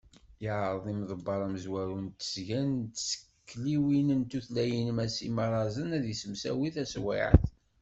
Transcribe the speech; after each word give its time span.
Yeɛreḍ 0.43 0.85
yimḍebber 0.89 1.39
amezwaru 1.47 1.97
n 2.05 2.07
tesga 2.17 2.61
n 2.67 2.71
tsekliwin 2.95 4.09
d 4.21 4.27
tutlayin 4.29 4.89
Mass 4.97 5.15
M. 5.21 5.23
Imarazen 5.27 5.95
ad 5.97 6.03
yessemsawi 6.07 6.69
taswiɛt. 6.75 7.43